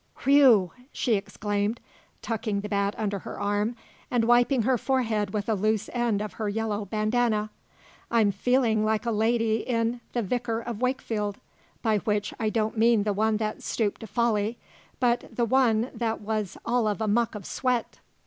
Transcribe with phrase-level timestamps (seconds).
[0.23, 1.79] "Whew!" she exclaimed,
[2.23, 3.75] tucking the bat under her arm
[4.09, 7.51] and wiping her forehead with a loose end of her yellow bandana.
[8.09, 11.39] "I'm feelin' like the lady in 'The Vicar of Wakefield';
[11.83, 14.57] by which I don't mean the one that stooped to folly,
[14.99, 17.99] but the one that was all of a muck of sweat."